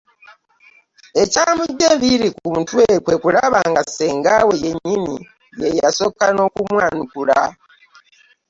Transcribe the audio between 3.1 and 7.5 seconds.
kulaba nga Ssengaawe yennyini ye yasooka n'okumwanukula.